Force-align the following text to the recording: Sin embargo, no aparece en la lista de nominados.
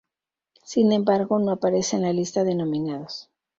Sin 0.63 0.93
embargo, 0.93 1.37
no 1.37 1.51
aparece 1.51 1.95
en 1.97 2.01
la 2.01 2.11
lista 2.11 2.43
de 2.43 2.55
nominados. 2.55 3.29